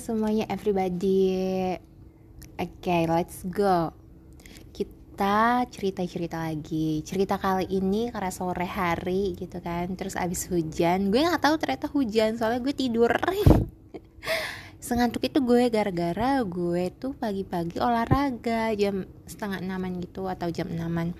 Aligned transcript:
semuanya 0.00 0.48
everybody. 0.48 1.28
Oke 2.56 2.80
okay, 2.80 3.04
let's 3.04 3.44
go. 3.44 3.92
Kita 4.72 5.68
cerita-cerita 5.68 6.40
lagi. 6.40 7.04
Cerita 7.04 7.36
kali 7.36 7.68
ini 7.68 8.08
karena 8.08 8.32
sore 8.32 8.64
hari 8.64 9.36
gitu 9.36 9.60
kan. 9.60 9.92
Terus 10.00 10.16
abis 10.16 10.48
hujan 10.48 11.12
Gue 11.12 11.20
gak 11.20 11.44
tahu 11.44 11.60
ternyata 11.60 11.92
hujan 11.92 12.40
soalnya 12.40 12.64
gue 12.64 12.72
tidur. 12.72 13.12
Sengantuk 14.80 15.20
itu 15.20 15.44
gue 15.44 15.68
gara-gara 15.68 16.40
gue 16.48 16.84
tuh 16.96 17.12
pagi-pagi 17.12 17.76
olahraga 17.76 18.72
Jam 18.72 19.04
setengah 19.28 19.60
enaman 19.60 20.00
gitu 20.00 20.32
atau 20.32 20.48
jam 20.48 20.72
enaman. 20.72 21.12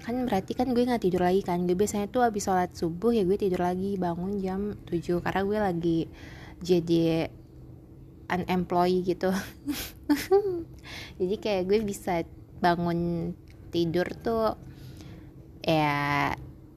Kan 0.00 0.24
berarti 0.24 0.56
kan 0.56 0.72
gue 0.72 0.88
nggak 0.88 1.04
tidur 1.04 1.28
lagi 1.28 1.44
kan. 1.44 1.68
Gue 1.68 1.76
biasanya 1.76 2.08
tuh 2.08 2.24
abis 2.24 2.48
sholat 2.48 2.72
subuh 2.72 3.12
ya 3.12 3.20
gue 3.28 3.36
tidur 3.36 3.60
lagi 3.60 4.00
bangun 4.00 4.40
jam 4.40 4.80
7 4.88 5.20
karena 5.20 5.40
gue 5.44 5.58
lagi 5.60 6.00
jadi 6.60 7.28
unemployed 8.30 9.02
gitu. 9.02 9.34
Jadi 11.20 11.36
kayak 11.42 11.66
gue 11.66 11.78
bisa 11.82 12.22
bangun 12.62 13.32
tidur 13.74 14.06
tuh 14.20 14.54
ya 15.60 16.32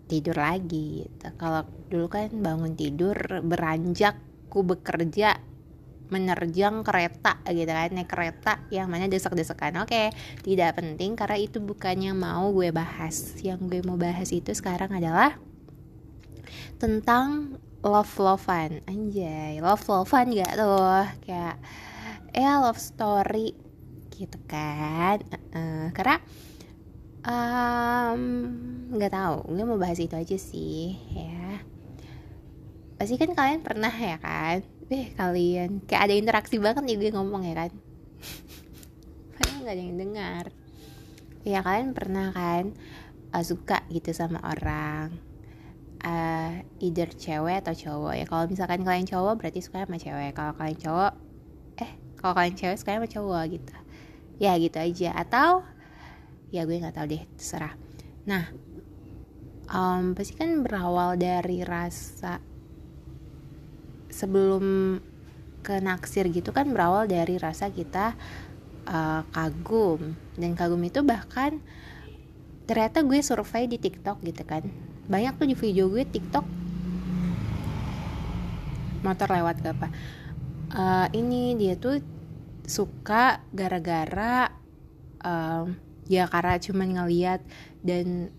tidur 0.08 0.36
lagi 0.38 1.08
gitu. 1.08 1.28
kalau 1.40 1.64
dulu 1.88 2.12
kan 2.12 2.30
bangun 2.30 2.76
tidur 2.76 3.16
beranjak 3.42 4.20
ku 4.52 4.62
bekerja 4.62 5.40
menerjang 6.12 6.86
kereta 6.86 7.42
gitu 7.50 7.72
kan. 7.74 7.90
Naik 7.90 8.10
kereta 8.12 8.54
yang 8.70 8.86
mana 8.92 9.10
desek-desekan. 9.10 9.82
Oke 9.82 10.14
tidak 10.46 10.78
penting 10.78 11.18
karena 11.18 11.38
itu 11.42 11.58
bukannya 11.58 12.14
mau 12.14 12.54
gue 12.54 12.70
bahas. 12.70 13.34
Yang 13.42 13.60
gue 13.70 13.82
mau 13.82 13.98
bahas 13.98 14.30
itu 14.30 14.54
sekarang 14.54 14.94
adalah 14.94 15.42
tentang 16.78 17.58
love 17.84 18.16
lovean 18.16 18.80
anjay 18.88 19.60
love 19.60 19.84
lovean 19.92 20.32
gak 20.32 20.56
tuh? 20.56 21.04
Kayak 21.28 21.60
ya 22.34 22.64
love 22.64 22.80
story 22.80 23.54
gitu 24.14 24.40
kan 24.48 25.22
uh, 25.54 25.90
karena 25.94 26.18
nggak 28.94 29.12
um, 29.12 29.16
tahu 29.16 29.36
gue 29.56 29.64
mau 29.64 29.80
bahas 29.80 30.00
itu 30.00 30.16
aja 30.16 30.36
sih 30.36 30.96
ya. 31.12 31.64
Pasti 33.00 33.16
kan 33.16 33.32
kalian 33.32 33.64
pernah 33.64 33.92
ya 33.92 34.20
kan? 34.20 34.60
Eh 34.92 35.16
kalian 35.16 35.88
kayak 35.88 36.12
ada 36.12 36.14
interaksi 36.20 36.60
banget 36.60 36.84
nih 36.84 37.00
gue 37.00 37.10
ngomong 37.16 37.48
ya 37.48 37.56
kan? 37.68 37.72
Padahal 39.40 39.60
nggak 39.64 39.76
ada 39.76 39.84
yang 39.84 39.98
dengar. 40.00 40.46
Ya 41.48 41.60
kalian 41.64 41.96
pernah 41.96 42.36
kan? 42.36 42.76
Uh, 43.34 43.44
suka 43.44 43.82
gitu 43.90 44.12
sama 44.14 44.44
orang 44.44 45.33
uh, 46.04 46.52
either 46.84 47.10
cewek 47.10 47.64
atau 47.64 47.74
cowok 47.74 48.14
ya. 48.20 48.26
Kalau 48.28 48.44
misalkan 48.46 48.82
kalian 48.84 49.08
cowok 49.08 49.34
berarti 49.40 49.60
suka 49.64 49.88
sama 49.88 49.98
cewek. 49.98 50.32
Kalau 50.36 50.54
kalian 50.54 50.78
cowok 50.78 51.12
eh 51.80 51.92
kalau 52.20 52.34
kalian 52.38 52.56
cewek 52.56 52.78
suka 52.78 52.92
sama 53.00 53.08
cowok 53.10 53.44
gitu. 53.56 53.74
Ya 54.38 54.54
gitu 54.60 54.78
aja. 54.78 55.10
Atau 55.16 55.64
ya 56.54 56.68
gue 56.68 56.78
nggak 56.78 56.96
tahu 56.96 57.08
deh 57.10 57.24
terserah. 57.40 57.74
Nah 58.28 58.52
um, 59.72 60.14
pasti 60.14 60.36
kan 60.38 60.62
berawal 60.62 61.16
dari 61.16 61.64
rasa 61.64 62.44
sebelum 64.14 65.00
ke 65.64 65.80
naksir 65.80 66.28
gitu 66.30 66.52
kan 66.52 66.70
berawal 66.70 67.08
dari 67.08 67.40
rasa 67.40 67.72
kita 67.72 68.14
uh, 68.86 69.24
kagum. 69.32 70.20
Dan 70.36 70.60
kagum 70.60 70.84
itu 70.84 71.02
bahkan 71.02 71.64
ternyata 72.64 73.04
gue 73.04 73.20
survei 73.20 73.68
di 73.68 73.76
TikTok 73.76 74.24
gitu 74.24 74.44
kan 74.48 74.93
banyak 75.08 75.34
tuh 75.36 75.48
di 75.48 75.56
video 75.58 75.92
gue 75.92 76.04
TikTok. 76.08 76.46
Motor 79.04 79.30
lewat 79.36 79.56
gak 79.60 79.76
apa. 79.76 79.88
Uh, 80.74 81.08
ini 81.14 81.60
dia 81.60 81.76
tuh 81.76 82.00
suka 82.64 83.44
gara-gara 83.52 84.48
uh, 85.22 85.68
ya 86.08 86.26
karena 86.32 86.56
cuman 86.56 86.88
ngeliat 87.04 87.44
dan 87.84 88.32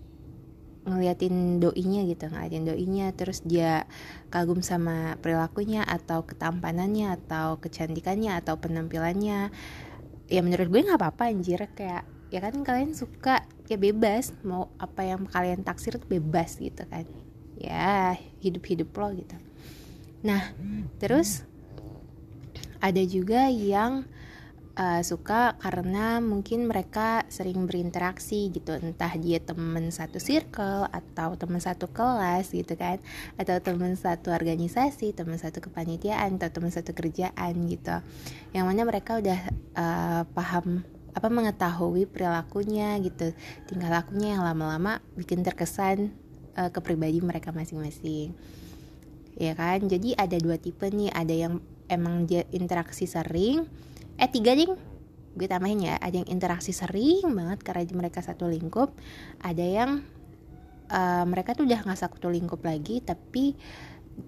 ngeliatin 0.85 1.57
doinya 1.61 2.01
gitu 2.05 2.29
ngeliatin 2.29 2.65
doinya. 2.65 3.07
Terus 3.13 3.45
dia 3.45 3.85
kagum 4.33 4.65
sama 4.65 5.17
perilakunya 5.21 5.85
atau 5.85 6.25
ketampanannya 6.25 7.13
atau 7.13 7.61
kecantikannya 7.61 8.37
atau 8.41 8.57
penampilannya. 8.57 9.53
Ya 10.25 10.41
menurut 10.41 10.73
gue 10.73 10.81
nggak 10.81 10.97
apa-apa 10.97 11.29
anjir. 11.29 11.61
Kayak 11.77 12.09
ya 12.33 12.41
kan 12.41 12.57
kalian 12.65 12.97
suka 12.97 13.45
ya 13.65 13.77
bebas 13.81 14.31
mau 14.45 14.69
apa 14.77 15.01
yang 15.05 15.25
kalian 15.25 15.65
taksir 15.65 15.97
tuh 15.97 16.09
bebas 16.09 16.57
gitu 16.61 16.85
kan. 16.85 17.05
Ya 17.57 18.19
hidup-hidup 18.43 18.93
lo 18.95 19.09
gitu. 19.15 19.37
Nah 20.21 20.53
terus 21.01 21.43
ada 22.83 23.01
juga 23.01 23.49
yang 23.49 24.05
uh, 24.77 25.01
suka 25.01 25.55
karena 25.57 26.19
mungkin 26.21 26.67
mereka 26.69 27.23
sering 27.31 27.65
berinteraksi 27.65 28.51
gitu. 28.51 28.75
Entah 28.75 29.15
dia 29.17 29.41
temen 29.41 29.89
satu 29.89 30.19
circle 30.21 30.85
atau 30.91 31.33
temen 31.39 31.59
satu 31.63 31.89
kelas 31.89 32.51
gitu 32.51 32.75
kan. 32.77 32.99
Atau 33.39 33.57
temen 33.63 33.95
satu 33.97 34.29
organisasi 34.35 35.15
temen 35.15 35.39
satu 35.39 35.63
kepanitiaan 35.63 36.37
atau 36.37 36.51
temen 36.51 36.69
satu 36.69 36.91
kerjaan 36.93 37.53
gitu. 37.65 37.95
Yang 38.53 38.65
mana 38.67 38.81
mereka 38.85 39.17
udah 39.17 39.39
uh, 39.73 40.21
paham 40.35 40.83
apa 41.15 41.27
mengetahui 41.31 42.11
perilakunya 42.11 42.99
gitu. 42.99 43.31
Tingkah 43.71 43.87
lakunya 43.87 44.35
yang 44.35 44.43
lama-lama 44.43 44.99
bikin 45.15 45.41
terkesan 45.41 46.11
uh, 46.59 46.69
ke 46.69 46.79
pribadi 46.83 47.23
mereka 47.23 47.55
masing-masing. 47.55 48.35
Ya 49.39 49.55
kan? 49.55 49.87
Jadi 49.87 50.11
ada 50.19 50.35
dua 50.35 50.59
tipe 50.59 50.85
nih. 50.91 51.09
Ada 51.15 51.33
yang 51.33 51.63
emang 51.87 52.27
dia 52.27 52.43
interaksi 52.51 53.07
sering 53.07 53.63
eh 54.19 54.27
tiga 54.27 54.51
ding. 54.53 54.75
Gue 55.39 55.47
tambahin 55.47 55.87
ya. 55.87 55.95
Ada 56.03 56.23
yang 56.23 56.29
interaksi 56.29 56.75
sering 56.75 57.31
banget 57.31 57.63
karena 57.63 57.87
mereka 57.95 58.19
satu 58.19 58.51
lingkup. 58.51 58.91
Ada 59.39 59.63
yang 59.63 60.03
uh, 60.91 61.25
mereka 61.25 61.55
tuh 61.55 61.65
udah 61.65 61.79
nggak 61.81 61.99
satu 61.99 62.29
lingkup 62.29 62.61
lagi 62.61 63.01
tapi 63.01 63.55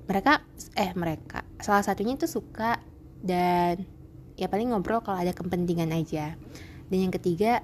mereka 0.08 0.44
eh 0.76 0.92
mereka 0.98 1.48
salah 1.64 1.84
satunya 1.84 2.20
tuh 2.20 2.28
suka 2.28 2.80
dan 3.24 3.88
ya 4.36 4.52
paling 4.52 4.72
ngobrol 4.72 5.02
kalau 5.02 5.18
ada 5.18 5.34
kepentingan 5.34 5.90
aja 5.96 6.36
dan 6.88 6.98
yang 7.08 7.14
ketiga 7.14 7.64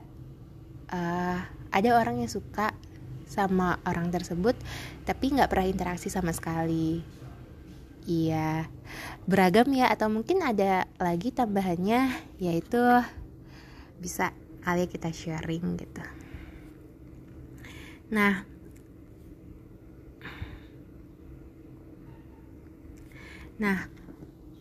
uh, 0.92 1.40
ada 1.74 1.90
orang 1.98 2.22
yang 2.22 2.32
suka 2.32 2.76
sama 3.28 3.82
orang 3.88 4.14
tersebut 4.14 4.54
tapi 5.08 5.34
nggak 5.34 5.50
pernah 5.50 5.68
interaksi 5.68 6.12
sama 6.12 6.30
sekali 6.36 7.02
Iya, 8.04 8.68
beragam 9.24 9.72
ya 9.72 9.88
atau 9.88 10.12
mungkin 10.12 10.44
ada 10.44 10.92
lagi 11.00 11.32
tambahannya 11.32 12.12
yaitu 12.36 12.84
bisa 14.04 14.36
kali 14.60 14.92
kita 14.92 15.08
sharing 15.08 15.80
gitu. 15.80 16.04
Nah, 18.12 18.44
nah 23.56 23.88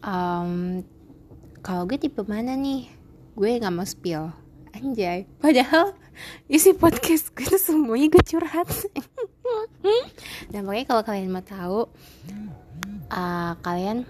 um, 0.07 0.87
kalau 1.67 1.83
gue 1.91 1.99
tipe 1.99 2.23
mana 2.23 2.55
nih? 2.55 2.87
Gue 3.35 3.59
nggak 3.59 3.75
mau 3.75 3.83
spill, 3.83 4.31
anjay. 4.83 5.31
Padahal 5.39 5.95
isi 6.51 6.75
podcast 6.75 7.31
gue 7.33 7.47
tuh 7.47 7.63
semuanya 7.63 8.11
gue 8.11 8.23
curhat. 8.27 8.69
nah 10.53 10.61
pokoknya 10.63 10.85
kalau 10.91 11.03
kalian 11.07 11.31
mau 11.31 11.45
tahu 11.45 11.87
uh, 13.13 13.53
kalian 13.63 14.05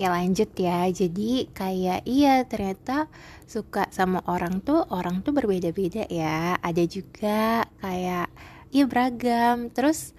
Oke 0.00 0.06
lanjut 0.08 0.48
ya 0.56 0.88
Jadi 0.88 1.52
kayak 1.52 2.08
iya 2.08 2.40
ternyata 2.48 3.12
suka 3.44 3.84
sama 3.92 4.24
orang 4.24 4.64
tuh 4.64 4.80
Orang 4.88 5.20
tuh 5.20 5.36
berbeda-beda 5.36 6.08
ya 6.08 6.56
Ada 6.56 6.88
juga 6.88 7.68
kayak 7.84 8.32
Iya 8.72 8.84
beragam 8.88 9.68
Terus 9.68 10.16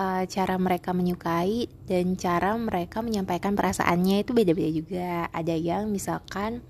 uh, 0.00 0.24
cara 0.24 0.56
mereka 0.56 0.96
menyukai 0.96 1.68
Dan 1.84 2.16
cara 2.16 2.56
mereka 2.56 3.04
menyampaikan 3.04 3.52
perasaannya 3.52 4.24
itu 4.24 4.32
beda-beda 4.32 4.70
juga 4.72 5.10
Ada 5.28 5.60
yang 5.60 5.92
misalkan 5.92 6.64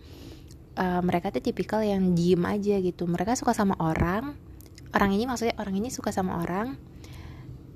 uh, 0.76 1.00
Mereka 1.04 1.34
tuh 1.34 1.42
tipikal 1.44 1.80
yang 1.84 2.12
diem 2.16 2.42
aja 2.44 2.78
gitu. 2.80 3.08
Mereka 3.08 3.36
suka 3.36 3.52
sama 3.56 3.76
orang. 3.80 4.36
Orang 4.92 5.10
ini 5.16 5.24
maksudnya 5.24 5.56
orang 5.56 5.76
ini 5.76 5.88
suka 5.88 6.12
sama 6.12 6.40
orang. 6.44 6.76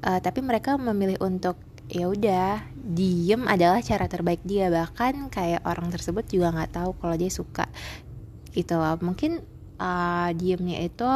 Uh, 0.04 0.20
Tapi 0.20 0.40
mereka 0.44 0.76
memilih 0.76 1.20
untuk 1.24 1.56
ya 1.86 2.10
udah 2.10 2.66
diem 2.74 3.46
adalah 3.46 3.80
cara 3.80 4.06
terbaik 4.10 4.42
dia. 4.44 4.68
Bahkan 4.68 5.32
kayak 5.32 5.62
orang 5.64 5.88
tersebut 5.90 6.26
juga 6.28 6.52
nggak 6.52 6.72
tahu 6.76 6.90
kalau 6.98 7.16
dia 7.16 7.30
suka 7.32 7.66
gitu 8.52 8.76
loh. 8.76 8.96
Mungkin 9.00 9.44
uh, 9.80 10.30
diemnya 10.32 10.80
itu 10.84 11.10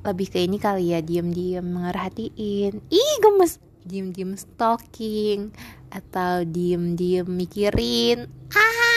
lebih 0.00 0.32
ke 0.32 0.40
ini 0.40 0.56
kali 0.56 0.96
ya 0.96 1.04
diem-diem 1.04 1.64
ngerhatiin. 1.64 2.74
Ih 2.88 3.14
gemes. 3.20 3.60
Diem-diem 3.80 4.36
stalking 4.36 5.56
atau 5.88 6.44
diem-diem 6.44 7.24
mikirin. 7.24 8.28
Ah 8.52 8.89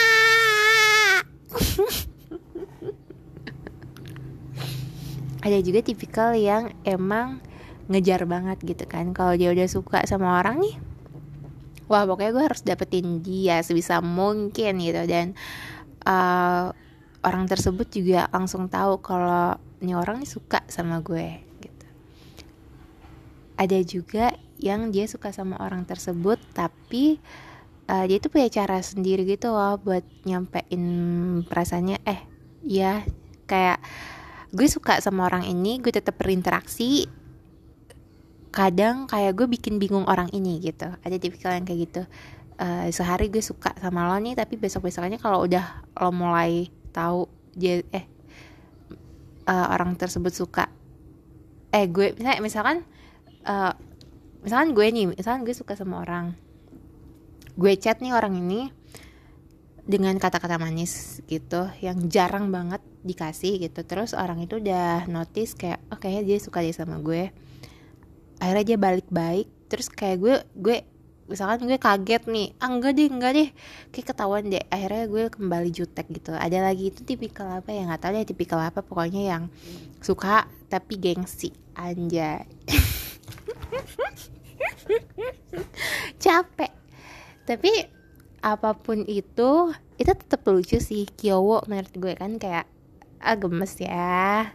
ada 5.44 5.60
juga 5.60 5.84
tipikal 5.84 6.32
yang 6.32 6.72
emang 6.88 7.44
ngejar 7.88 8.24
banget 8.24 8.58
gitu 8.64 8.84
kan. 8.88 9.12
Kalau 9.12 9.36
dia 9.36 9.52
udah 9.52 9.68
suka 9.68 10.04
sama 10.08 10.40
orang 10.40 10.64
nih 10.64 10.76
wah 11.84 12.08
pokoknya 12.08 12.32
gue 12.32 12.44
harus 12.44 12.64
dapetin 12.64 13.20
dia 13.20 13.60
sebisa 13.60 14.00
mungkin 14.00 14.80
gitu. 14.80 15.02
Dan 15.04 15.36
uh, 16.08 16.72
orang 17.24 17.44
tersebut 17.48 17.88
juga 17.92 18.28
langsung 18.32 18.68
tahu 18.68 19.00
kalau 19.04 19.56
ini 19.84 19.92
orang 19.92 20.24
nih 20.24 20.30
suka 20.30 20.64
sama 20.68 21.04
gue 21.04 21.44
gitu. 21.60 21.86
Ada 23.60 23.78
juga 23.84 24.32
yang 24.58 24.88
dia 24.88 25.04
suka 25.04 25.34
sama 25.34 25.60
orang 25.60 25.84
tersebut 25.84 26.40
tapi 26.56 27.20
uh, 27.88 28.04
dia 28.08 28.18
tuh 28.20 28.30
punya 28.32 28.48
cara 28.48 28.80
sendiri 28.80 29.24
gitu 29.28 29.52
loh 29.52 29.76
buat 29.80 30.04
nyampein 30.24 30.84
perasaannya. 31.44 31.98
Eh 32.04 32.20
ya 32.64 33.04
kayak 33.44 33.80
gue 34.54 34.68
suka 34.70 35.02
sama 35.02 35.28
orang 35.28 35.44
ini 35.44 35.80
gue 35.80 35.92
tetap 35.92 36.16
berinteraksi. 36.16 37.08
Kadang 38.54 39.10
kayak 39.10 39.34
gue 39.34 39.46
bikin 39.50 39.82
bingung 39.82 40.06
orang 40.06 40.30
ini 40.30 40.62
gitu. 40.62 40.86
Ada 41.02 41.16
tipikal 41.18 41.58
yang 41.58 41.66
kayak 41.66 41.80
gitu. 41.90 42.02
Uh, 42.54 42.86
sehari 42.94 43.26
gue 43.34 43.42
suka 43.42 43.74
sama 43.82 44.06
lo 44.06 44.14
nih 44.22 44.38
tapi 44.38 44.54
besok 44.54 44.86
besoknya 44.86 45.18
kalau 45.18 45.42
udah 45.42 45.82
lo 45.98 46.14
mulai 46.14 46.70
tahu 46.94 47.26
dia 47.50 47.82
eh 47.90 48.06
uh, 49.50 49.74
orang 49.74 49.98
tersebut 49.98 50.30
suka. 50.30 50.70
Eh 51.74 51.90
gue 51.90 52.14
misalkan 52.38 52.86
uh, 53.42 53.74
misalkan 54.46 54.70
gue 54.70 54.86
nih 54.86 55.10
misalkan 55.18 55.42
gue 55.42 55.50
suka 55.50 55.74
sama 55.74 56.06
orang 56.06 56.43
gue 57.54 57.72
chat 57.78 58.02
nih 58.02 58.14
orang 58.14 58.34
ini 58.38 58.70
dengan 59.84 60.16
kata-kata 60.16 60.56
manis 60.56 61.20
gitu 61.28 61.68
yang 61.84 62.08
jarang 62.08 62.48
banget 62.48 62.80
dikasih 63.04 63.68
gitu. 63.68 63.84
Terus 63.84 64.16
orang 64.16 64.40
itu 64.40 64.56
udah 64.56 65.04
notice 65.12 65.52
kayak 65.52 65.84
oh 65.92 66.00
kayaknya 66.00 66.34
dia 66.34 66.38
suka 66.40 66.64
dia 66.64 66.72
sama 66.72 66.96
gue. 67.04 67.28
Akhirnya 68.40 68.74
dia 68.74 68.78
balik 68.80 69.08
baik 69.12 69.48
terus 69.68 69.92
kayak 69.92 70.18
gue 70.20 70.36
gue 70.56 70.76
misalkan 71.24 71.64
gue 71.64 71.80
kaget 71.80 72.28
nih 72.28 72.52
ah, 72.60 72.68
enggak 72.72 72.92
deh 72.96 73.08
enggak 73.12 73.32
deh. 73.36 73.48
Kayak 73.92 74.16
ketahuan 74.16 74.48
deh. 74.48 74.64
Akhirnya 74.72 75.04
gue 75.04 75.24
kembali 75.28 75.70
jutek 75.70 76.06
gitu. 76.10 76.32
Ada 76.32 76.64
lagi 76.64 76.88
itu 76.88 77.04
tipikal 77.04 77.60
apa 77.60 77.70
ya? 77.70 77.84
Nggak 77.84 78.00
tahu 78.00 78.12
deh 78.16 78.24
tipikal 78.24 78.60
apa 78.64 78.80
pokoknya 78.80 79.36
yang 79.36 79.52
suka 80.00 80.48
tapi 80.72 80.96
gengsi. 80.96 81.52
Anjay. 81.76 82.48
Capek 86.24 86.83
tapi 87.44 87.70
apa 88.44 88.76
pun 88.76 89.04
itu 89.08 89.72
itu 89.96 90.12
tetap 90.12 90.44
lucu 90.44 90.76
sih. 90.80 91.08
Kyowo 91.08 91.64
menurut 91.64 91.94
gue 91.96 92.12
kan 92.16 92.36
kayak 92.36 92.68
ah 93.24 93.36
gemes 93.36 93.76
ya. 93.80 94.48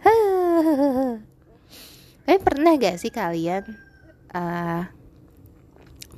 Tapi 2.26 2.38
pernah 2.46 2.78
gak 2.78 3.02
sih 3.02 3.10
kalian 3.10 3.66
uh, 4.30 4.86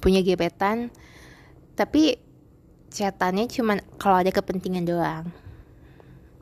punya 0.03 0.21
gebetan 0.21 0.93
tapi 1.73 2.21
chatannya 2.93 3.49
cuman 3.49 3.81
kalau 3.97 4.21
ada 4.21 4.29
kepentingan 4.29 4.85
doang? 4.85 5.25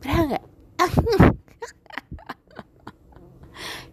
Pernah 0.03 0.21
nggak 0.35 0.44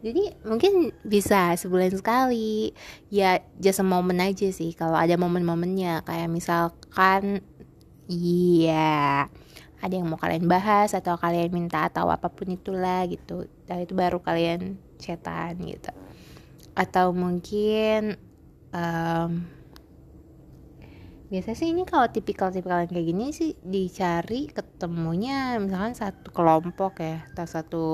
jadi 0.08 0.24
mungkin 0.48 0.96
bisa 1.04 1.52
sebulan 1.60 1.92
sekali. 1.92 2.72
Ya 3.12 3.44
just 3.60 3.84
momen 3.84 4.24
aja 4.24 4.48
sih 4.56 4.72
kalau 4.72 4.96
ada 4.96 5.20
momen-momennya. 5.20 6.08
Kayak 6.08 6.32
misalkan 6.32 7.44
iya 8.08 9.28
ada 9.84 9.94
yang 9.94 10.08
mau 10.08 10.16
kalian 10.16 10.48
bahas 10.48 10.96
atau 10.96 11.20
kalian 11.20 11.52
minta 11.52 11.92
atau 11.92 12.08
apa 12.08 12.32
pun 12.32 12.48
itulah 12.48 13.04
gitu. 13.12 13.52
Dan 13.68 13.84
itu 13.84 13.92
baru 13.92 14.24
kalian 14.24 14.80
chatan 14.96 15.60
gitu. 15.68 15.92
Atau 16.72 17.12
mungkin 17.12 18.16
um, 18.72 19.44
biasa 21.28 21.60
sih 21.60 21.76
ini 21.76 21.84
kalau 21.84 22.08
tipikal-tipikal 22.08 22.88
kayak 22.88 23.04
gini 23.04 23.36
sih 23.36 23.52
dicari 23.60 24.48
ketemunya 24.48 25.60
misalkan 25.60 25.92
satu 25.92 26.32
kelompok 26.32 27.04
ya 27.04 27.28
atau 27.36 27.46
satu 27.46 27.86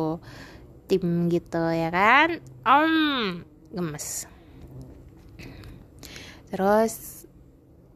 tim 0.93 1.25
gitu 1.25 1.63
ya 1.73 1.89
kan? 1.89 2.37
Om. 2.61 3.41
Gemes. 3.73 4.29
Terus 6.53 7.25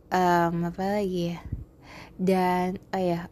um, 0.10 0.66
apa 0.66 0.98
lagi 0.98 1.38
ya? 1.38 1.40
Dan 2.18 2.82
oh 2.90 2.98
ya 2.98 3.30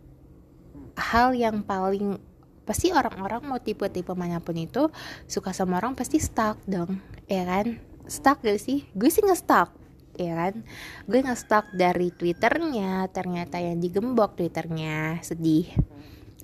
hal 0.94 1.34
yang 1.34 1.66
paling 1.66 2.22
pasti 2.62 2.94
orang-orang 2.94 3.42
mau 3.42 3.58
tipe-tipe 3.58 4.14
mana 4.14 4.38
pun 4.38 4.54
itu 4.54 4.94
suka 5.26 5.50
sama 5.50 5.82
orang 5.82 5.98
pasti 5.98 6.22
stuck 6.22 6.62
dong 6.70 7.02
ya 7.26 7.42
kan? 7.50 7.82
Stuck 8.06 8.46
gak 8.46 8.62
sih? 8.62 8.86
Gue 8.94 9.10
sih 9.10 9.26
nge-stuck 9.26 9.74
ya 10.14 10.46
kan? 10.46 10.62
Gue 11.10 11.26
nge-stuck 11.26 11.74
dari 11.74 12.14
twitternya 12.14 13.10
ternyata 13.10 13.58
yang 13.58 13.82
digembok 13.82 14.38
twitternya 14.38 15.26
sedih. 15.26 15.74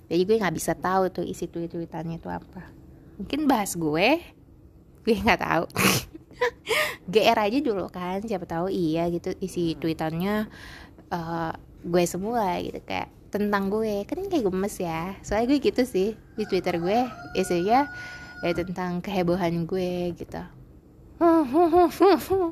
Jadi 0.10 0.22
gue 0.26 0.42
nggak 0.42 0.58
bisa 0.58 0.74
tahu 0.74 1.14
tuh 1.14 1.22
isi 1.22 1.46
tweet 1.46 1.70
tweetannya 1.70 2.18
itu 2.18 2.28
apa 2.34 2.81
mungkin 3.22 3.46
bahas 3.46 3.78
gue? 3.78 4.18
Gue 5.06 5.16
nggak 5.22 5.46
tahu. 5.46 5.66
GR 7.14 7.38
aja 7.38 7.60
dulu 7.62 7.86
kan 7.94 8.18
siapa 8.26 8.50
tahu 8.50 8.74
iya 8.74 9.06
gitu 9.14 9.38
isi 9.38 9.78
tweetannya 9.78 10.50
uh, 11.14 11.54
gue 11.86 12.04
semua 12.10 12.58
gitu 12.66 12.82
kayak 12.82 13.14
tentang 13.30 13.70
gue. 13.70 14.10
Kan 14.10 14.26
kayak 14.26 14.50
gemes 14.50 14.76
ya. 14.82 15.14
Soalnya 15.22 15.54
gue 15.54 15.60
gitu 15.62 15.86
sih 15.86 16.18
di 16.34 16.50
twitter 16.50 16.82
gue 16.82 17.06
isinya 17.38 17.86
ya 18.42 18.52
tentang 18.58 19.06
kehebohan 19.06 19.70
gue 19.70 20.18
gitu. 20.18 20.42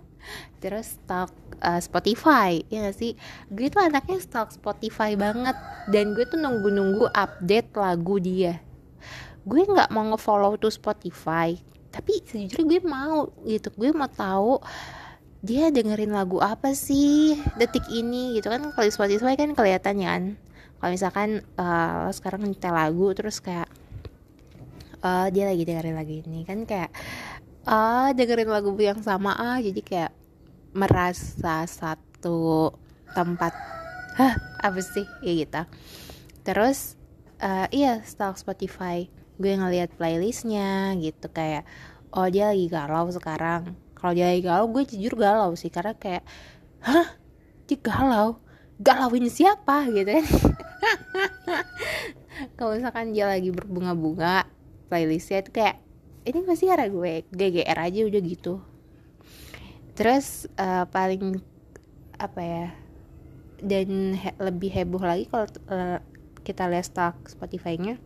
Terus 0.61 1.01
stok 1.01 1.33
uh, 1.65 1.81
Spotify 1.81 2.61
ya 2.69 2.85
gak 2.85 2.93
sih? 2.93 3.17
Gue 3.49 3.73
tuh 3.73 3.81
anaknya 3.81 4.21
stok 4.21 4.53
Spotify 4.53 5.17
banget. 5.17 5.57
Dan 5.89 6.13
gue 6.13 6.29
tuh 6.29 6.37
nunggu-nunggu 6.37 7.09
update 7.09 7.73
lagu 7.73 8.21
dia 8.21 8.68
gue 9.47 9.61
nggak 9.63 9.89
mau 9.91 10.03
ngefollow 10.11 10.59
tuh 10.59 10.71
Spotify 10.71 11.55
tapi 11.89 12.21
sejujurnya 12.21 12.65
gue 12.65 12.81
mau 12.85 13.33
gitu. 13.43 13.73
Gue 13.73 13.89
mau 13.91 14.09
tahu 14.09 14.61
dia 15.41 15.71
dengerin 15.73 16.13
lagu 16.13 16.37
apa 16.43 16.75
sih 16.77 17.35
detik 17.57 17.89
ini 17.89 18.37
gitu 18.37 18.53
kan. 18.53 18.69
Kalau 18.71 18.89
Spotify 18.93 19.33
kan 19.35 19.57
kelihatan 19.57 19.95
ya 19.99 20.09
kan. 20.15 20.25
Kalau 20.79 20.91
misalkan 20.95 21.29
uh, 21.59 22.07
sekarang 22.13 22.47
nyetel 22.47 22.71
lagu 22.71 23.11
terus 23.11 23.43
kayak 23.43 23.67
uh, 25.03 25.27
dia 25.27 25.49
lagi 25.49 25.67
dengerin 25.67 25.95
lagu 25.97 26.13
ini 26.23 26.47
kan 26.47 26.63
kayak 26.63 26.91
uh, 27.67 28.15
dengerin 28.15 28.47
lagu 28.47 28.71
yang 28.79 29.01
sama 29.01 29.35
ah. 29.35 29.57
Jadi 29.59 29.81
kayak 29.83 30.13
merasa 30.71 31.65
satu 31.65 32.71
tempat 33.11 33.51
hah 34.15 34.33
apa 34.61 34.79
sih? 34.79 35.03
Ya 35.25 35.33
gitu. 35.35 35.61
Terus 36.45 36.95
uh, 37.41 37.67
iya 37.73 37.99
stalk 38.05 38.37
Spotify 38.37 39.18
gue 39.39 39.55
ngeliat 39.55 39.95
playlistnya 39.95 40.93
gitu 40.99 41.31
kayak 41.31 41.63
oh 42.11 42.27
dia 42.27 42.51
lagi 42.51 42.67
galau 42.67 43.07
sekarang. 43.09 43.73
Kalau 43.95 44.11
dia 44.11 44.31
lagi 44.31 44.43
galau 44.43 44.67
gue 44.67 44.83
jujur 44.83 45.15
galau 45.15 45.55
sih 45.55 45.71
karena 45.71 45.95
kayak 45.95 46.27
hah? 46.83 47.15
Dia 47.65 47.77
galau? 47.79 48.43
Galauin 48.79 49.27
siapa? 49.31 49.87
Gitu 49.87 50.07
kan. 50.07 50.25
Kalau 52.59 52.75
misalkan 52.75 53.11
dia 53.11 53.27
lagi 53.27 53.51
berbunga-bunga 53.51 54.47
playlistnya 54.87 55.43
itu 55.43 55.51
kayak 55.51 55.79
ini 56.27 56.43
pasti 56.43 56.67
karena 56.67 56.87
gue 56.87 57.13
GGR 57.31 57.79
aja 57.79 57.99
udah 58.07 58.21
gitu. 58.23 58.53
Terus 59.95 60.47
uh, 60.55 60.87
paling 60.87 61.39
apa 62.19 62.41
ya 62.43 62.67
dan 63.59 64.15
he 64.15 64.31
lebih 64.39 64.71
heboh 64.71 65.03
lagi 65.03 65.27
kalau 65.27 65.47
uh, 65.71 65.99
kita 66.43 66.67
lihat 66.71 66.87
stock 66.87 67.15
Spotify-nya 67.27 67.99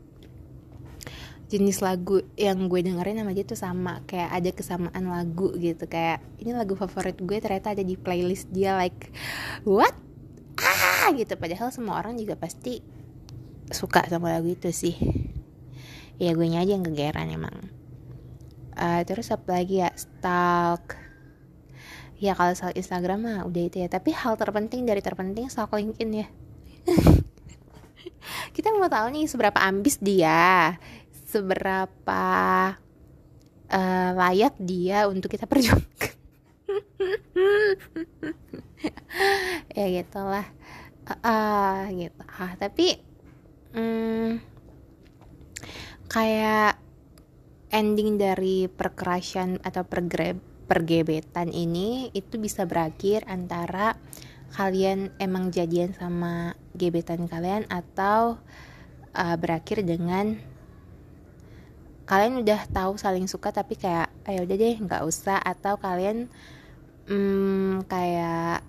jenis 1.54 1.86
lagu 1.86 2.26
yang 2.34 2.66
gue 2.66 2.82
dengerin 2.82 3.22
sama 3.22 3.32
dia 3.38 3.46
tuh 3.46 3.60
sama 3.62 3.94
kayak 4.10 4.30
ada 4.34 4.50
kesamaan 4.50 5.06
lagu 5.06 5.54
gitu 5.62 5.86
kayak 5.86 6.26
ini 6.42 6.50
lagu 6.50 6.74
favorit 6.74 7.14
gue 7.22 7.38
ternyata 7.38 7.78
ada 7.78 7.86
di 7.86 7.94
playlist 7.94 8.50
dia 8.50 8.74
like 8.74 9.14
what? 9.62 9.94
Ah! 10.58 11.14
gitu 11.14 11.38
padahal 11.38 11.70
semua 11.70 12.02
orang 12.02 12.18
juga 12.18 12.34
pasti 12.34 12.82
suka 13.70 14.02
sama 14.10 14.34
lagu 14.34 14.50
itu 14.50 14.74
sih. 14.74 14.98
Ya 16.18 16.34
gue 16.34 16.50
aja 16.50 16.74
yang 16.74 16.82
kegeran 16.82 17.30
emang. 17.30 17.70
Uh, 18.74 19.06
terus 19.06 19.30
apa 19.30 19.62
lagi 19.62 19.86
ya? 19.86 19.94
Stalk. 19.94 20.98
Ya 22.18 22.34
kalau 22.34 22.58
soal 22.58 22.74
Instagram 22.74 23.30
mah 23.30 23.40
udah 23.46 23.62
itu 23.70 23.78
ya 23.78 23.94
tapi 23.94 24.10
hal 24.10 24.42
terpenting 24.42 24.90
dari 24.90 25.06
terpenting 25.06 25.54
stalk 25.54 25.78
LinkedIn 25.78 26.12
ya. 26.18 26.28
Kita 28.56 28.74
mau 28.74 28.90
tahu 28.90 29.14
nih 29.14 29.30
seberapa 29.30 29.60
ambis 29.62 30.02
dia 30.02 30.82
seberapa 31.34 32.24
uh, 33.74 34.10
layak 34.14 34.54
dia 34.62 35.10
untuk 35.10 35.34
kita 35.34 35.50
perjuangkan. 35.50 36.14
Ya 39.74 39.88
gitulah. 39.90 40.46
Uh, 41.24 41.88
gitu. 41.96 42.22
Ah 42.30 42.54
tapi 42.60 43.00
um, 43.74 44.38
kayak 46.12 46.78
ending 47.74 48.22
dari 48.22 48.70
perkerasan 48.70 49.58
atau 49.66 49.88
pergreb 49.88 50.38
pergebetan 50.68 51.52
ini 51.52 52.14
itu 52.16 52.40
bisa 52.40 52.64
berakhir 52.64 53.28
antara 53.28 54.00
kalian 54.54 55.12
emang 55.18 55.50
jadian 55.50 55.92
sama 55.98 56.54
gebetan 56.78 57.26
kalian 57.28 57.66
atau 57.68 58.38
uh, 59.18 59.36
berakhir 59.36 59.82
dengan 59.84 60.38
kalian 62.04 62.44
udah 62.44 62.68
tahu 62.72 63.00
saling 63.00 63.26
suka 63.32 63.56
tapi 63.56 63.80
kayak 63.80 64.12
ayo 64.28 64.44
udah 64.44 64.58
deh 64.58 64.76
nggak 64.80 65.04
usah. 65.04 65.40
Atau 65.40 65.80
kalian 65.80 66.28
hmm, 67.08 67.88
kayak 67.88 68.64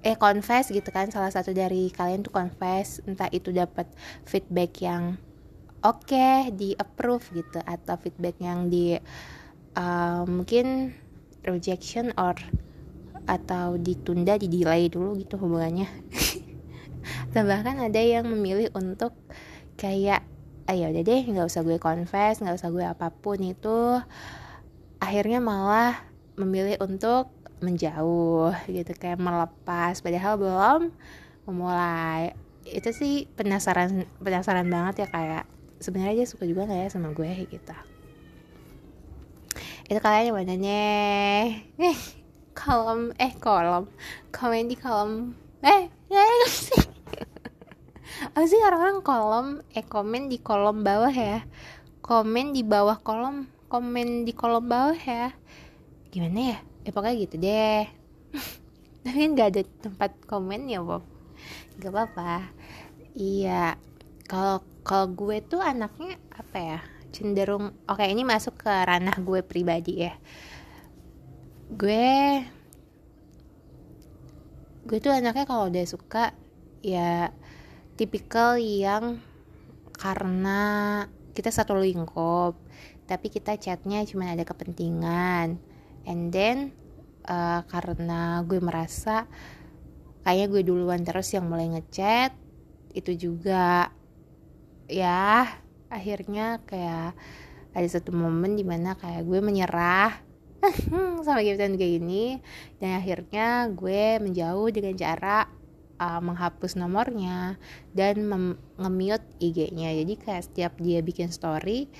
eh 0.00 0.16
confess 0.16 0.72
gitu 0.72 0.88
kan. 0.92 1.12
Salah 1.12 1.32
satu 1.32 1.52
dari 1.52 1.92
kalian 1.92 2.24
tuh 2.24 2.32
confess 2.32 3.04
entah 3.04 3.28
itu 3.32 3.52
dapat 3.52 3.88
feedback 4.24 4.80
yang 4.80 5.16
oke 5.80 6.04
okay, 6.04 6.52
di 6.52 6.76
approve 6.76 7.24
gitu 7.32 7.60
atau 7.64 7.96
feedback 7.96 8.36
yang 8.40 8.68
di 8.68 8.96
uh, 9.76 10.24
mungkin 10.28 10.92
rejection 11.44 12.12
or 12.20 12.36
atau 13.28 13.78
ditunda 13.78 14.36
di 14.36 14.48
delay 14.50 14.90
dulu 14.90 15.16
gitu 15.20 15.38
hubungannya. 15.38 15.86
Atau 17.30 17.46
bahkan 17.46 17.78
ada 17.78 18.00
yang 18.00 18.26
memilih 18.26 18.74
untuk 18.74 19.14
kayak 19.78 20.26
ayo 20.70 20.86
ah, 20.86 20.90
udah 20.94 21.02
deh 21.02 21.22
nggak 21.26 21.50
usah 21.50 21.66
gue 21.66 21.82
confess 21.82 22.38
nggak 22.38 22.54
usah 22.54 22.70
gue 22.70 22.84
apa 22.86 23.10
pun 23.10 23.42
itu 23.42 23.98
akhirnya 25.02 25.42
malah 25.42 25.98
memilih 26.38 26.78
untuk 26.78 27.28
menjauh 27.60 28.52
gitu 28.66 28.92
kayak 28.96 29.20
melepas. 29.20 30.00
Padahal 30.00 30.40
belum 30.40 30.80
memulai. 31.44 32.32
Itu 32.64 32.92
sih 32.92 33.28
penasaran 33.36 34.08
penasaran 34.20 34.68
banget 34.68 35.04
ya 35.04 35.08
kayak 35.08 35.44
sebenarnya 35.80 36.24
dia 36.24 36.28
suka 36.28 36.44
juga 36.44 36.68
nggak 36.68 36.80
ya 36.80 36.88
sama 36.92 37.12
gue 37.12 37.30
gitu. 37.48 37.76
Itu 39.88 39.98
kalian 39.98 40.32
yang 40.32 40.36
mana 40.36 40.54
nih 40.56 41.98
kolom 42.56 43.12
eh 43.20 43.32
kolom. 43.36 43.88
Komen 44.32 44.68
di 44.68 44.76
kolom. 44.76 45.36
Eh 45.60 45.92
ya 46.08 46.24
sih 46.48 46.89
apa 48.40 48.48
sih 48.48 48.64
orang-orang 48.64 49.04
kolom 49.04 49.48
eh 49.76 49.84
komen 49.84 50.32
di 50.32 50.40
kolom 50.40 50.80
bawah 50.80 51.12
ya. 51.12 51.44
Komen 52.00 52.56
di 52.56 52.64
bawah 52.64 52.96
kolom 52.96 53.44
komen 53.68 54.24
di 54.24 54.32
kolom 54.32 54.64
bawah 54.64 54.96
ya. 54.96 55.36
Gimana 56.08 56.56
ya? 56.56 56.58
Eh 56.80 56.88
pokoknya 56.88 57.20
gitu 57.20 57.36
deh. 57.36 57.84
Tapi 59.04 59.28
kan 59.28 59.36
gak 59.36 59.48
ada 59.52 59.62
tempat 59.84 60.16
komen 60.24 60.72
ya 60.72 60.80
Bob. 60.80 61.04
Gak 61.84 61.92
apa-apa. 61.92 62.48
Iya 63.12 63.76
kalau 64.24 64.64
kalau 64.88 65.12
gue 65.12 65.44
tuh 65.44 65.60
anaknya 65.60 66.16
apa 66.32 66.56
ya? 66.56 66.80
Cenderung 67.12 67.76
oke 67.92 68.08
ini 68.08 68.24
masuk 68.24 68.56
ke 68.56 68.72
ranah 68.72 69.20
gue 69.20 69.44
pribadi 69.44 70.08
ya. 70.08 70.16
Gue 71.76 72.40
gue 74.88 74.96
tuh 74.96 75.12
anaknya 75.12 75.44
kalau 75.44 75.68
udah 75.68 75.84
suka 75.84 76.32
ya 76.80 77.36
tipikal 78.00 78.56
yang 78.56 79.20
karena 79.92 81.04
kita 81.36 81.52
satu 81.52 81.76
lingkup 81.76 82.56
tapi 83.04 83.26
kita 83.26 83.58
chatnya 83.58 84.06
cuma 84.06 84.30
ada 84.30 84.46
kepentingan. 84.46 85.58
And 86.06 86.30
then 86.30 86.70
uh, 87.26 87.66
karena 87.66 88.46
gue 88.46 88.62
merasa 88.62 89.26
kayaknya 90.22 90.46
gue 90.46 90.62
duluan 90.62 91.02
terus 91.02 91.34
yang 91.34 91.50
mulai 91.50 91.66
ngechat 91.74 92.32
itu 92.94 93.18
juga. 93.18 93.90
Ya 94.86 95.58
akhirnya 95.90 96.62
kayak 96.70 97.18
ada 97.74 97.88
satu 97.90 98.14
momen 98.14 98.54
di 98.54 98.62
mana 98.62 98.94
kayak 98.94 99.26
gue 99.26 99.42
menyerah 99.42 100.22
sama 101.26 101.42
gebetan 101.42 101.74
kayak 101.74 101.98
gini 101.98 102.38
dan 102.78 103.02
akhirnya 103.02 103.66
gue 103.74 104.22
menjauh 104.22 104.70
dengan 104.70 104.94
cara 104.94 105.50
uh, 106.00 106.20
menghapus 106.24 106.80
nomornya 106.80 107.60
dan 107.92 108.24
nge-mute 108.80 109.26
IG-nya 109.36 109.92
jadi 110.00 110.14
kayak 110.16 110.44
setiap 110.48 110.72
dia 110.80 111.04
bikin 111.04 111.28
story 111.28 111.92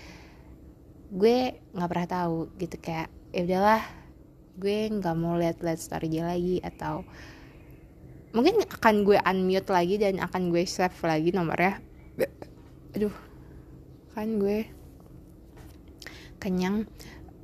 gue 1.12 1.60
nggak 1.76 1.90
pernah 1.90 2.08
tahu 2.08 2.48
gitu 2.56 2.80
kayak 2.80 3.12
ya 3.30 3.44
udahlah 3.44 3.82
gue 4.56 4.88
nggak 4.88 5.16
mau 5.16 5.36
lihat-lihat 5.36 5.78
story 5.78 6.08
dia 6.08 6.24
lagi 6.24 6.58
atau 6.64 7.04
mungkin 8.30 8.62
akan 8.62 9.02
gue 9.02 9.18
unmute 9.18 9.70
lagi 9.70 9.98
dan 9.98 10.22
akan 10.22 10.54
gue 10.54 10.62
save 10.62 10.94
lagi 11.02 11.34
nomornya. 11.34 11.82
Aduh 12.94 13.14
kan 14.14 14.38
gue 14.38 14.66
kenyang. 16.38 16.86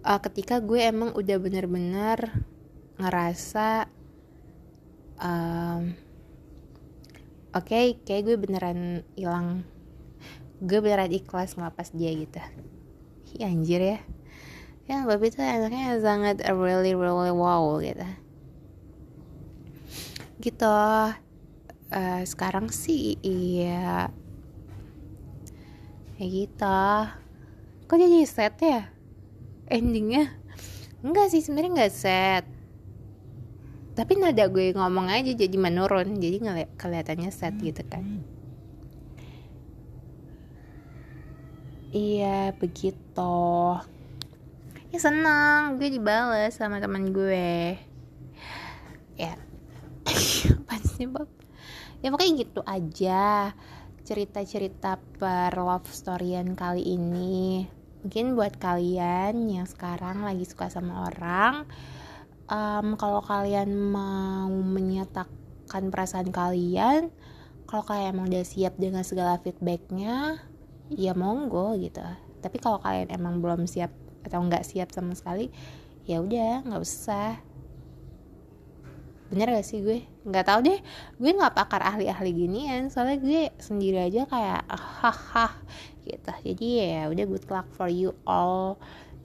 Uh, 0.06 0.22
ketika 0.22 0.62
gue 0.62 0.78
emang 0.78 1.10
udah 1.18 1.36
bener-bener 1.42 2.46
ngerasa 3.02 3.90
um, 5.18 5.98
oke 7.56 7.72
okay, 7.72 7.96
kayak 8.04 8.22
gue 8.28 8.36
beneran 8.36 9.00
hilang. 9.16 9.64
Gue 10.60 10.84
beneran 10.84 11.08
ikhlas 11.08 11.56
ngelapas 11.56 11.96
dia 11.96 12.12
gitu. 12.12 12.36
Ya 13.40 13.48
anjir 13.48 13.80
ya. 13.80 13.98
Ya 14.84 15.08
babi 15.08 15.32
tuh 15.32 15.40
anaknya 15.40 15.96
sangat 16.04 16.44
really 16.44 16.92
really 16.92 17.32
wow 17.32 17.80
gitu. 17.80 18.04
Gitu. 20.44 20.78
Uh, 21.88 22.22
sekarang 22.28 22.68
sih 22.68 23.16
iya. 23.24 24.12
Kayak 26.20 26.30
gitu. 26.36 26.80
Kok 27.88 27.96
jadi 27.96 28.18
set 28.28 28.56
ya? 28.60 28.92
Endingnya? 29.72 30.28
Enggak 31.00 31.32
sih 31.32 31.40
sebenarnya 31.40 31.72
enggak 31.72 31.94
set 31.96 32.55
tapi 33.96 34.20
nada 34.20 34.44
gue 34.52 34.76
ngomong 34.76 35.08
aja 35.08 35.32
jadi 35.32 35.56
menurun 35.56 36.20
jadi 36.20 36.36
ngeliat 36.44 36.70
kelihatannya 36.76 37.32
set 37.32 37.56
gitu 37.56 37.80
kan. 37.88 38.04
Iya 41.96 42.52
begitu. 42.60 43.40
Ya 44.92 44.98
senang. 45.00 45.80
Gue 45.80 45.88
dibales 45.88 46.52
sama 46.52 46.76
teman 46.76 47.08
gue. 47.08 47.80
Ya. 49.16 49.32
Apa 50.60 50.76
sih 50.84 51.08
Bob? 51.08 51.32
Ya 52.04 52.12
pokoknya 52.12 52.44
gitu 52.44 52.60
aja 52.68 53.56
cerita-cerita 54.04 55.00
per 55.16 55.56
love 55.56 55.88
storyan 55.88 56.52
kali 56.52 56.84
ini. 56.84 57.64
Mungkin 58.04 58.36
buat 58.36 58.60
kalian 58.60 59.48
yang 59.48 59.64
sekarang 59.64 60.20
lagi 60.20 60.44
suka 60.44 60.68
sama 60.68 61.08
orang 61.08 61.64
um, 62.50 62.94
kalau 62.98 63.22
kalian 63.22 63.74
mau 63.74 64.50
menyatakan 64.50 65.90
perasaan 65.90 66.30
kalian 66.30 67.10
kalau 67.66 67.82
kalian 67.82 68.14
emang 68.14 68.30
udah 68.30 68.46
siap 68.46 68.78
dengan 68.78 69.02
segala 69.02 69.42
feedbacknya 69.42 70.38
ya 70.94 71.12
monggo 71.18 71.74
gitu. 71.82 72.02
Tapi 72.38 72.56
kalau 72.62 72.78
kalian 72.78 73.10
emang 73.10 73.42
belum 73.42 73.66
siap 73.66 73.90
atau 74.22 74.42
nggak 74.42 74.62
siap 74.62 74.94
sama 74.94 75.18
sekali 75.18 75.50
ya 76.06 76.22
udah 76.22 76.62
nggak 76.62 76.82
usah. 76.82 77.42
Bener 79.26 79.50
gak 79.50 79.66
sih 79.66 79.82
gue? 79.82 80.06
Nggak 80.22 80.46
tahu 80.46 80.70
deh. 80.70 80.78
Gue 81.18 81.34
nggak 81.34 81.58
pakar 81.58 81.82
ahli-ahli 81.82 82.30
ginian 82.30 82.86
soalnya 82.94 83.18
gue 83.18 83.50
sendiri 83.58 84.06
aja 84.06 84.22
kayak 84.30 84.62
hahaha 84.70 85.58
gitu. 86.06 86.30
Jadi 86.46 86.66
ya 86.86 87.10
udah 87.10 87.24
good 87.26 87.46
luck 87.50 87.66
for 87.74 87.90
you 87.90 88.14
all. 88.22 88.78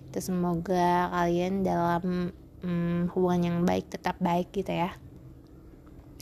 Itu 0.10 0.34
semoga 0.34 1.14
kalian 1.14 1.62
dalam 1.62 2.34
hmm, 2.62 3.14
hubungan 3.14 3.42
yang 3.42 3.58
baik 3.66 3.90
tetap 3.90 4.18
baik 4.18 4.54
gitu 4.54 4.72
ya. 4.74 4.96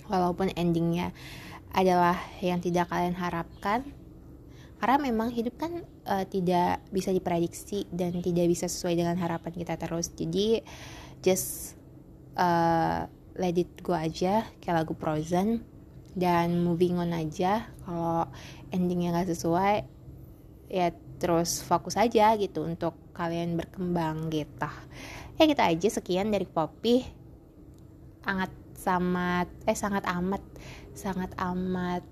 Walaupun 0.10 0.50
endingnya 0.58 1.14
adalah 1.72 2.18
yang 2.42 2.60
tidak 2.60 2.90
kalian 2.90 3.16
harapkan. 3.16 3.86
Karena 4.80 4.96
memang 4.96 5.30
hidup 5.36 5.60
kan 5.60 5.84
uh, 6.08 6.24
tidak 6.24 6.80
bisa 6.90 7.12
diprediksi 7.12 7.84
dan 7.92 8.24
tidak 8.24 8.48
bisa 8.48 8.72
sesuai 8.72 8.96
dengan 8.96 9.20
harapan 9.20 9.52
kita 9.52 9.76
terus. 9.76 10.10
Jadi 10.16 10.64
just 11.20 11.76
uh, 12.40 13.04
let 13.36 13.60
it 13.60 13.70
go 13.84 13.92
aja 13.94 14.48
kayak 14.64 14.76
lagu 14.84 14.96
Frozen. 14.96 15.62
Dan 16.10 16.66
moving 16.66 16.98
on 16.98 17.14
aja 17.14 17.70
kalau 17.86 18.28
endingnya 18.74 19.14
nggak 19.14 19.30
sesuai 19.30 19.86
ya 20.70 20.90
terus 21.20 21.60
fokus 21.66 22.00
aja 22.00 22.34
gitu 22.40 22.64
untuk 22.64 22.96
kalian 23.12 23.60
berkembang 23.60 24.32
gitu 24.32 24.70
ya 25.40 25.48
kita 25.48 25.64
aja. 25.72 25.88
Sekian 25.88 26.36
dari 26.36 26.44
Poppy 26.44 27.08
sangat 28.28 28.52
sangat 28.76 29.48
eh 29.64 29.76
sangat 29.76 30.04
amat 30.08 30.44
sangat 30.92 31.32
amat 31.40 32.04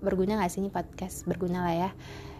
berguna 0.00 0.38
gak 0.38 0.54
sih 0.54 0.62
ini 0.62 0.70
podcast? 0.70 1.26
Berguna 1.26 1.66
lah 1.66 1.74
ya. 1.74 1.90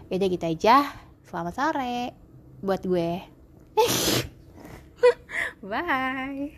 Ya 0.07 0.15
gitu 0.23 0.47
aja. 0.47 0.87
Selamat 1.27 1.53
sore 1.55 2.15
buat 2.63 2.81
gue. 2.87 3.19
Bye 5.61 6.57